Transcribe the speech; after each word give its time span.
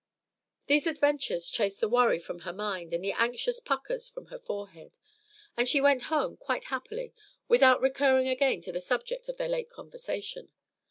These 0.65 0.87
adventures 0.87 1.47
chased 1.51 1.79
the 1.79 1.87
worry 1.87 2.17
from 2.17 2.39
her 2.39 2.51
mind 2.53 2.91
and 2.91 3.03
the 3.05 3.11
anxious 3.11 3.59
puckers 3.59 4.07
from 4.09 4.25
her 4.29 4.39
forehead; 4.39 4.97
and 5.55 5.69
she 5.69 5.79
went 5.79 6.05
home 6.09 6.37
quite 6.37 6.63
happily, 6.73 7.13
without 7.47 7.81
recurring 7.81 8.27
again 8.27 8.61
to 8.61 8.71
the 8.71 8.81
subject 8.81 9.29
of 9.29 9.37
their 9.37 9.47
late 9.47 9.69
conversation. 9.69 10.49